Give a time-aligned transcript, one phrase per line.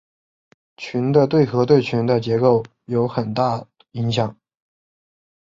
[0.77, 4.35] 群的对合对群的结构有很大影响。